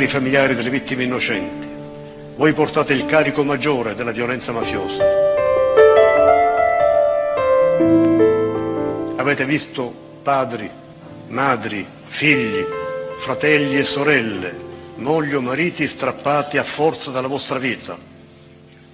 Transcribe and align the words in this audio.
cari 0.00 0.12
familiari 0.12 0.54
delle 0.54 0.70
vittime 0.70 1.04
innocenti, 1.04 1.68
voi 2.36 2.54
portate 2.54 2.94
il 2.94 3.04
carico 3.04 3.44
maggiore 3.44 3.94
della 3.94 4.12
violenza 4.12 4.50
mafiosa. 4.50 5.04
Avete 9.16 9.44
visto 9.44 9.92
padri, 10.22 10.70
madri, 11.28 11.86
figli, 12.06 12.64
fratelli 13.18 13.76
e 13.76 13.84
sorelle, 13.84 14.56
mogli 14.94 15.34
o 15.34 15.42
mariti 15.42 15.86
strappati 15.86 16.56
a 16.56 16.64
forza 16.64 17.10
dalla 17.10 17.28
vostra 17.28 17.58
vita, 17.58 17.98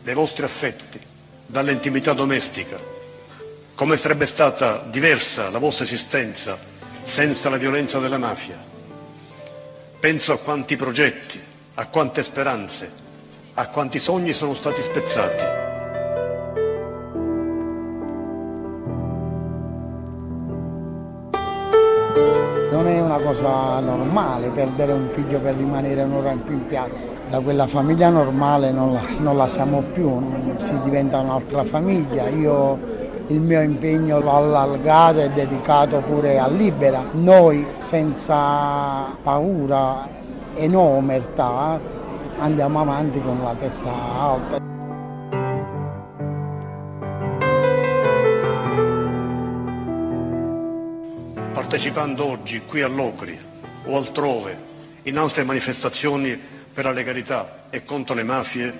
dai 0.02 0.14
vostri 0.14 0.44
affetti, 0.44 0.98
dall'intimità 1.46 2.14
domestica. 2.14 2.80
Come 3.76 3.96
sarebbe 3.96 4.26
stata 4.26 4.84
diversa 4.90 5.50
la 5.50 5.58
vostra 5.58 5.84
esistenza 5.84 6.58
senza 7.04 7.48
la 7.48 7.58
violenza 7.58 8.00
della 8.00 8.18
mafia? 8.18 8.74
Penso 10.06 10.32
a 10.32 10.38
quanti 10.38 10.76
progetti, 10.76 11.36
a 11.74 11.88
quante 11.88 12.22
speranze, 12.22 12.88
a 13.54 13.66
quanti 13.70 13.98
sogni 13.98 14.32
sono 14.32 14.54
stati 14.54 14.80
spezzati. 14.80 15.44
Non 22.70 22.86
è 22.86 23.00
una 23.00 23.18
cosa 23.18 23.80
normale 23.80 24.46
perdere 24.50 24.92
un 24.92 25.10
figlio 25.10 25.40
per 25.40 25.56
rimanere 25.56 26.04
un'ora 26.04 26.30
in 26.30 26.44
più 26.44 26.54
in 26.54 26.66
piazza. 26.66 27.08
Da 27.28 27.40
quella 27.40 27.66
famiglia 27.66 28.08
normale 28.08 28.70
non 28.70 28.92
la, 28.92 29.02
non 29.18 29.36
la 29.36 29.48
siamo 29.48 29.82
più, 29.90 30.22
si 30.58 30.80
diventa 30.82 31.18
un'altra 31.18 31.64
famiglia. 31.64 32.28
Io 32.28 32.78
il 33.28 33.40
mio 33.40 33.60
impegno 33.60 34.20
l'ho 34.20 34.36
allargato 34.36 35.20
e 35.20 35.30
dedicato 35.30 35.98
pure 35.98 36.38
a 36.38 36.48
Libera. 36.48 37.04
Noi 37.12 37.66
senza 37.78 39.16
paura 39.22 40.08
e 40.54 40.66
no 40.68 40.80
omertà 40.80 41.80
andiamo 42.38 42.80
avanti 42.80 43.20
con 43.20 43.40
la 43.42 43.54
testa 43.58 43.90
alta. 43.90 44.64
partecipando 51.52 52.24
oggi 52.24 52.60
qui 52.60 52.80
a 52.82 52.86
Locri 52.86 53.36
o 53.86 53.96
altrove 53.96 54.56
in 55.02 55.18
altre 55.18 55.42
manifestazioni 55.42 56.40
per 56.72 56.84
la 56.84 56.92
legalità 56.92 57.64
e 57.70 57.84
contro 57.84 58.14
le 58.14 58.22
mafie, 58.22 58.72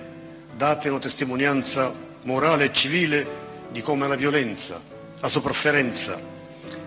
date 0.55 0.87
una 0.87 0.99
testimonianza 0.99 1.93
morale 2.23 2.65
e 2.65 2.73
civile 2.73 3.46
di 3.71 3.81
come 3.81 4.07
la 4.07 4.15
violenza, 4.15 4.79
la 5.19 5.27
sofferenza, 5.27 6.17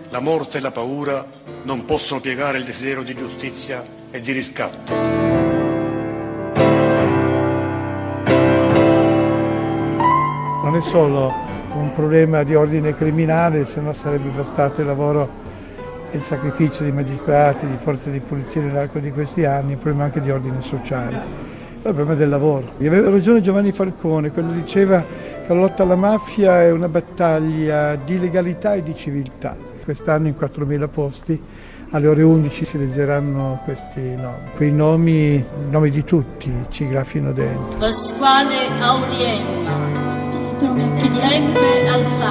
la 0.09 0.19
morte 0.19 0.57
e 0.57 0.61
la 0.61 0.71
paura 0.71 1.25
non 1.63 1.85
possono 1.85 2.19
piegare 2.19 2.57
il 2.57 2.63
desiderio 2.63 3.03
di 3.03 3.15
giustizia 3.15 3.83
e 4.11 4.19
di 4.21 4.31
riscatto. 4.31 4.93
Non 10.63 10.75
è 10.75 10.81
solo 10.81 11.33
un 11.73 11.91
problema 11.93 12.43
di 12.43 12.55
ordine 12.55 12.95
criminale, 12.95 13.65
se 13.65 13.79
no 13.79 13.93
sarebbe 13.93 14.29
bastato 14.29 14.81
il 14.81 14.87
lavoro 14.87 15.29
e 16.11 16.17
il 16.17 16.23
sacrificio 16.23 16.83
di 16.83 16.91
magistrati, 16.91 17.67
di 17.67 17.77
forze 17.77 18.11
di 18.11 18.19
polizia 18.19 18.61
nell'arco 18.61 18.99
di 18.99 19.11
questi 19.11 19.45
anni, 19.45 19.73
un 19.73 19.79
problema 19.79 20.05
anche 20.05 20.21
di 20.21 20.29
ordine 20.29 20.61
sociale. 20.61 21.59
Il 21.83 21.93
problema 21.93 22.13
del 22.13 22.29
lavoro. 22.29 22.73
E 22.77 22.85
aveva 22.85 23.09
ragione 23.09 23.41
Giovanni 23.41 23.71
Falcone 23.71 24.29
quando 24.31 24.53
diceva 24.53 25.03
che 25.03 25.47
la 25.47 25.55
lotta 25.55 25.81
alla 25.81 25.95
mafia 25.95 26.61
è 26.61 26.71
una 26.71 26.87
battaglia 26.87 27.95
di 27.95 28.19
legalità 28.19 28.75
e 28.75 28.83
di 28.83 28.93
civiltà. 28.95 29.57
Quest'anno 29.83 30.27
in 30.27 30.35
4.000 30.39 30.87
posti 30.87 31.41
alle 31.89 32.07
ore 32.07 32.21
11 32.21 32.65
si 32.65 32.77
leggeranno 32.77 33.61
questi 33.63 34.15
nomi. 34.15 34.51
Quei 34.55 34.71
nomi, 34.71 35.33
i 35.33 35.45
nomi 35.71 35.89
di 35.89 36.03
tutti, 36.03 36.53
ci 36.69 36.87
graffino 36.87 37.31
dentro. 37.33 37.79
Pasquale 37.79 38.55
Auriemma, 38.79 39.89
Alfano, 40.59 42.30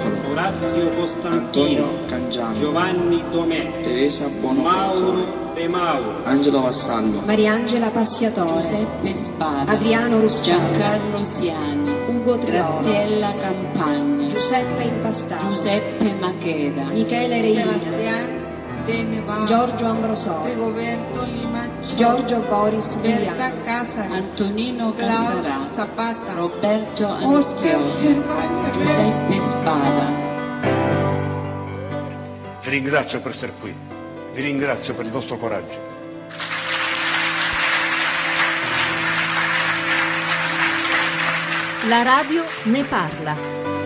Garofalo, 0.00 0.30
Orazio 0.30 0.88
Costantino, 0.90 1.36
Antonio 1.36 2.04
Cangiano, 2.06 2.54
Giovanni 2.54 3.22
Domè, 3.30 3.80
Teresa 3.80 4.28
Mauro 4.28 4.40
Bonobottolo, 4.40 5.52
De 5.54 5.68
Mauro, 5.68 6.24
Angelo 6.24 6.60
Vassallo, 6.62 7.20
Mariangela 7.24 7.90
Passiatore, 7.90 8.62
Giuseppe 8.62 9.14
Spada, 9.14 9.72
Adriano 9.72 10.20
Russani, 10.20 10.58
Giancarlo 10.58 11.24
Siani, 11.24 11.90
Ugo 12.08 12.38
Triolo, 12.38 12.80
Graziella 12.80 13.34
Campagna, 13.38 14.26
Giuseppe 14.28 14.82
Impastato, 14.84 15.46
Giuseppe 15.48 16.14
Macheda, 16.18 16.84
Michele 16.84 17.40
Reina, 17.40 18.39
Giorgio 19.46 19.86
Ambrosoli, 19.86 20.50
Rigoberto 20.50 21.26
Giorgio 21.94 22.40
Boris 22.48 22.98
Casari, 23.00 24.12
Antonino 24.12 24.94
Claudio 24.94 25.68
Zapata, 25.76 26.32
Roberto 26.34 27.16
Gervasio. 28.00 28.70
Giuseppe 28.72 29.40
Spada. 29.40 30.28
Vi 32.62 32.70
ringrazio 32.70 33.20
per 33.20 33.30
essere 33.32 33.52
qui, 33.60 33.74
vi 34.32 34.42
ringrazio 34.42 34.94
per 34.94 35.04
il 35.04 35.10
vostro 35.10 35.36
coraggio. 35.36 35.88
La 41.88 42.02
radio 42.02 42.44
ne 42.64 42.84
parla. 42.84 43.79